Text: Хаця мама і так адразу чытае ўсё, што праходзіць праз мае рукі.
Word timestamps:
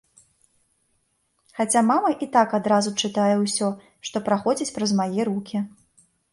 Хаця 1.59 1.83
мама 1.91 2.09
і 2.27 2.29
так 2.37 2.57
адразу 2.59 2.95
чытае 3.03 3.29
ўсё, 3.45 3.71
што 4.11 4.17
праходзіць 4.31 4.71
праз 4.81 4.99
мае 5.05 5.21
рукі. 5.33 5.57